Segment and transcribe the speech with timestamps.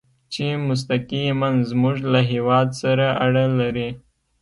[0.33, 3.89] چې مستقیماً زموږ له هېواد سره اړه لري.